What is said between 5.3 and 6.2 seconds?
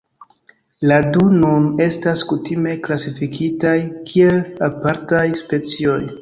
specioj.